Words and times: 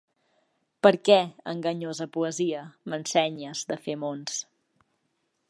Per 0.85 0.91
què, 1.09 1.17
enganyosa 1.53 2.07
poesia, 2.17 2.65
m’ensenyes 2.93 3.63
de 3.73 3.79
fer 3.87 3.99
mons? 4.07 4.43